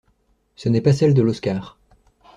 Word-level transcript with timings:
Ce 0.55 0.67
n'est 0.67 0.81
pas 0.81 0.93
celle 0.93 1.13
de 1.13 1.21
l'Oscar. 1.21 1.77